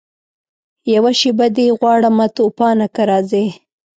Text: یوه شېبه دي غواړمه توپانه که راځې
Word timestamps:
یوه 0.93 1.11
شېبه 1.19 1.47
دي 1.55 1.65
غواړمه 1.79 2.27
توپانه 2.37 2.87
که 2.95 3.01
راځې 3.09 3.45